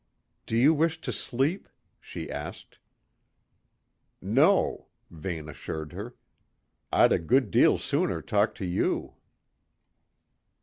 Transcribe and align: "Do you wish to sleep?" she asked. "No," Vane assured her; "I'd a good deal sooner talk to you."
"Do 0.47 0.55
you 0.57 0.73
wish 0.73 0.99
to 1.01 1.11
sleep?" 1.11 1.69
she 1.99 2.27
asked. 2.27 2.79
"No," 4.19 4.87
Vane 5.11 5.47
assured 5.47 5.93
her; 5.93 6.15
"I'd 6.91 7.11
a 7.13 7.19
good 7.19 7.51
deal 7.51 7.77
sooner 7.77 8.19
talk 8.19 8.55
to 8.55 8.65
you." 8.65 9.13